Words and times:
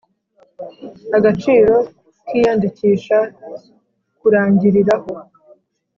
Agaciro 1.17 1.75
k 2.25 2.27
iyandikisha 2.37 3.17
karangiriraho 4.19 5.13